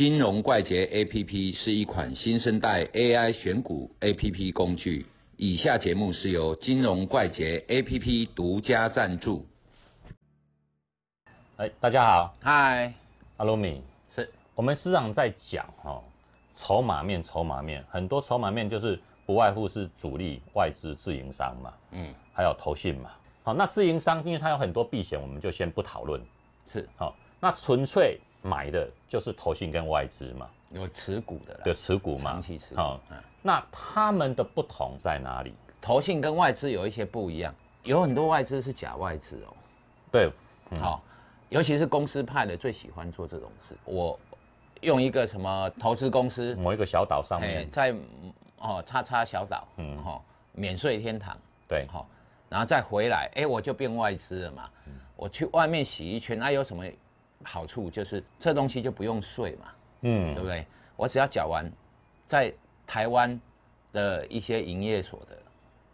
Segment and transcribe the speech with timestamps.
[0.00, 5.04] 金融怪杰 APP 是一款新生代 AI 选股 APP 工具。
[5.36, 9.44] 以下节目是由金融怪杰 APP 独家赞助。
[11.58, 12.94] 哎，大家好，嗨，
[13.36, 13.82] 阿罗米，
[14.16, 16.02] 是我们时常在讲哦，
[16.54, 23.10] 筹码面，筹码面，很多筹码面就是不外乎是主力、外资、自营商嘛，嗯，还有投信嘛。
[23.42, 26.18] 好，那自营商因为它有很多避险，我们就先不讨论。
[26.72, 35.54] 是，好，那纯粹买的就是投信跟外资嘛，有持股的啦，有持股嘛，长期持股好嗯，那他们的不同在哪里？
[35.80, 39.56] 投信跟外资有一些不一样，有很多外资是假外资哦。
[40.12, 40.30] 对，
[40.80, 41.02] 好、
[41.48, 43.76] 尤其是公司派的最喜欢做这种事。
[43.84, 44.18] 我
[44.82, 47.94] 用一个什么投资公司，某一个小岛上哎，面，在
[48.58, 51.36] 哦叉叉小岛，嗯嗯，哈、免税天堂，
[51.68, 52.06] 对，好、
[52.48, 54.68] 然后再回来，哎，我就变外资了嘛。
[55.16, 56.82] 我去外面洗一圈，那有什么
[57.44, 57.90] 好处？
[57.90, 59.72] 就是这东西就不用税嘛。
[60.02, 60.66] 嗯对不对？
[60.96, 61.70] 我只要缴完
[62.26, 62.52] 在
[62.86, 63.38] 台湾
[63.92, 65.36] 的一些营业所得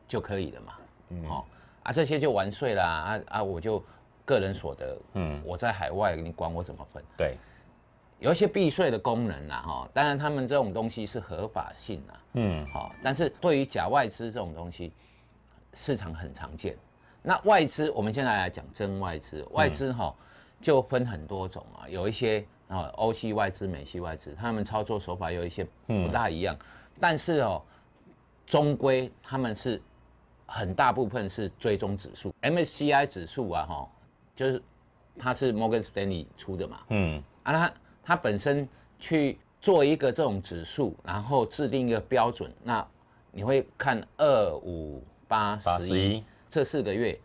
[0.06, 0.72] 就可以了嘛。
[1.08, 1.44] 嗯哦，
[1.82, 3.82] 啊，这些就完税啦，啊啊，我就
[4.24, 7.02] 个人所得，嗯嗯，我在海外，你管我怎么分？
[7.16, 7.36] 对，
[8.20, 14.92] 有一些避税的功能啦，哈、当然他们这种东西是合法性啦，嗯好、但是对于假外资这种东西，
[15.74, 16.76] 市场很常见。
[17.22, 20.14] 那外资，我们现在来讲真外资，外资哈、
[20.60, 26.56] 就分很多种啊，有一些啊欧系外资、美系外资，他们操作手法有一些不大一样，
[26.98, 27.62] 但是哦，
[28.46, 29.80] 终归他们是
[30.46, 33.88] 很大部分是追踪指数，MSCI 指数啊哈，
[34.34, 34.62] 就是
[35.18, 37.22] 它是 Morgan Stanley 出的嘛，嗯。
[37.42, 38.68] 啊，它它本身
[38.98, 42.84] 去做一个这种指数，然后制定一个标准，那
[43.30, 46.24] 你会看二五八八十一。
[46.50, 47.18] 这四个月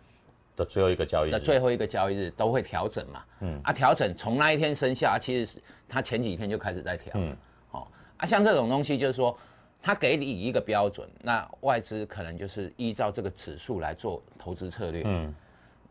[0.56, 7.30] 的最后一个交易日，的最后一个交易日都会调整嘛，嗯，啊，调整从那一天生效，啊其实是它前几天就开始在调，嗯。
[7.30, 7.38] 嗯，
[7.72, 9.38] 哦，啊，像这种东西就是说，
[9.82, 15.34] 它给你一个标准，那外资可能就是依照这个指数来做投资策略，嗯。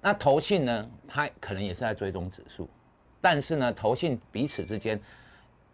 [0.02, 2.68] 那投信呢，它可能也是在追踪指数，
[3.20, 4.98] 但是呢，投信彼此之间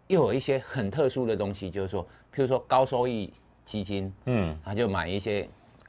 [0.07, 2.03] 又有一些很特殊的东西，就是说，
[2.33, 3.31] 譬如说高收益
[3.63, 4.57] 基金，嗯。
[4.65, 5.47] 他就买一些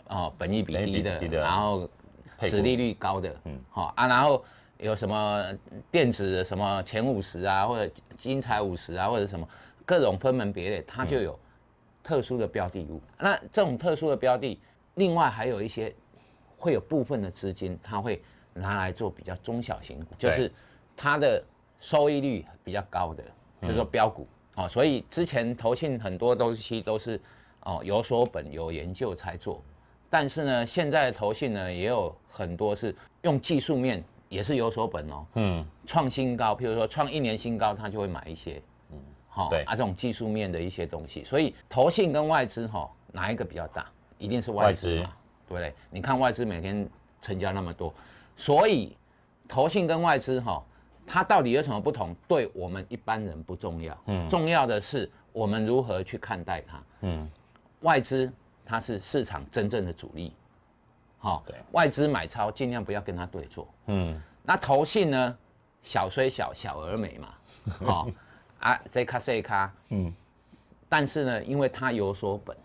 [0.09, 1.89] 哦本益比低的，然后
[2.41, 3.55] 殖利率高的，嗯。
[3.55, 4.45] 嗯，好、啊，然后
[4.79, 5.45] 有什么
[5.91, 9.49] 电子的什么前五十啊，或者金财五十啊，或者什么
[9.85, 11.39] 各种分门别类，它就有
[12.03, 13.01] 特殊的标的物。
[13.19, 14.61] 那这种特殊的标的，
[14.95, 15.95] 另外还有一些
[16.57, 18.23] 会有部分的资金，它会
[18.55, 20.53] 拿来做比较中小型股，就是
[20.97, 21.43] 它的
[21.81, 23.23] 收益率比较高的，
[23.63, 24.27] 就是说标股。
[24.55, 27.21] 哦，所以之前投信很多东西都是
[27.61, 29.63] 哦有所本有研究才做，
[30.11, 35.67] 但是呢，现在的投信呢也有很多是用技术面也是有所本哦，嗯。
[35.87, 38.61] 创新高，譬如说创一年新高，他就会买一些，
[38.93, 38.99] 嗯，
[39.29, 39.63] 好、对。
[39.63, 43.87] 啊，这种技术面的一些东西，所以投信跟外资哈、哪一个比较大？
[44.19, 45.03] 一定是外资外资。
[45.03, 45.13] 嘛，
[45.49, 45.75] 对不对？
[45.91, 46.87] 你看外资每天
[47.23, 47.93] 成交那么多，
[48.37, 48.97] 所以
[49.49, 50.63] 投信跟外资哈、
[51.07, 52.15] 它到底有什么不同？
[52.27, 56.83] 对我们一般人不重要，嗯，重要的是我们如何去看待它。
[57.01, 57.31] 嗯。
[57.81, 58.31] 外资
[58.69, 60.35] 它是市场真正的主力，
[61.17, 61.57] 好、对。
[61.73, 63.67] 外资买超尽量不要跟它对坐。
[63.87, 64.21] 嗯。
[64.43, 65.39] 那投信呢，
[65.83, 67.35] 小虽小，小而美嘛，
[67.81, 68.13] 哦，
[68.61, 70.13] 啊，这卡这卡，嗯，
[70.89, 72.57] 但是呢，因为它有所本，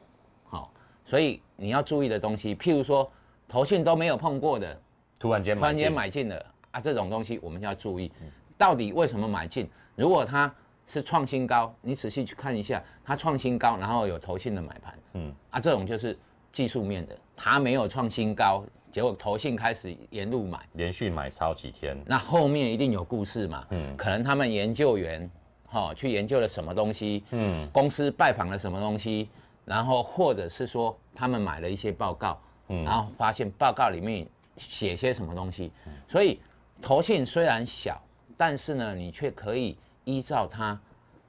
[0.45, 0.71] 好、
[1.05, 3.09] 所以你要注意的东西，譬如说
[3.47, 4.77] 投信都没有碰过的，
[5.19, 8.11] 突然间突然间买进了啊，这种东西我们要注意，
[8.57, 9.69] 到底为什么买进？
[9.95, 10.53] 如果它
[10.87, 15.27] 是创新高，你仔细去看一下，它创新高，然后有投信的买盘，嗯。
[15.27, 16.17] 嗯，啊，这种就是
[16.51, 20.59] 技术面的，它没有创新高，结果投信开始沿路买。
[20.73, 23.87] 连续买超几天，那后面一定有故事嘛，嗯。
[23.91, 25.29] 嗯，可能他们研究员，
[25.67, 29.29] 哈、去研究了什么东西，嗯嗯，公司拜访了什么东西，
[29.65, 32.83] 然后或者是说他们买了一些报告，嗯。
[32.83, 35.71] 嗯，然后发现报告里面写些什么东西，
[36.07, 36.39] 所以
[36.81, 38.01] 投信虽然小，
[38.37, 40.79] 但是呢，你却可以依照它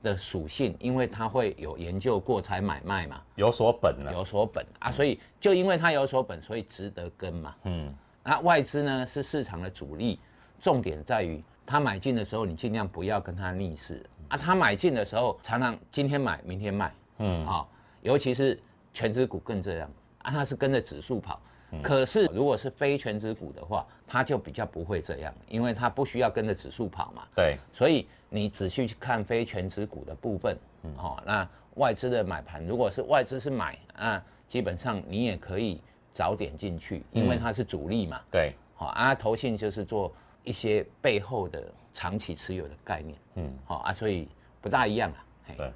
[0.05, 7.56] 的属性，因为它会有研究过才买卖嘛，有所本了，有所本啊，所以就因为它有所本，所以值得跟嘛。
[7.65, 7.93] 嗯
[8.23, 10.21] 那外资呢是市场的主力，
[10.61, 14.37] 重点在于它买进的时候，你尽量不要跟它逆势啊。
[14.37, 17.67] 它买进的时候，常常今天买，明天卖嗯啊、
[18.03, 18.61] 尤其是
[18.93, 19.91] 全指股更这样
[20.23, 21.41] 啊，它是跟着指数跑。
[21.75, 27.26] 嗯可是如果是非全指股的话，它就比较不会这样，因为它不需要跟着指数跑嘛。
[27.35, 35.81] 对，所以你仔细去看非全指股的部分，嗯哦，那外资的买盘，如果是外资是买，那基本上你也可以
[36.12, 38.20] 早点进去，因为嗯它是主力嘛。
[38.31, 40.12] 对，好、啊，投信就是做
[40.44, 44.29] 一些背后的长期持有的概念，嗯好、啊，所以
[44.61, 45.25] 不大一样啊。
[45.56, 45.73] 对，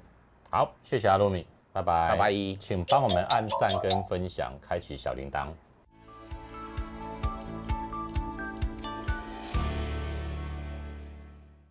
[0.49, 2.33] 好，谢谢阿鲁米，拜拜，拜拜。
[2.59, 5.47] 请帮我们按赞跟分享，开启小铃铛。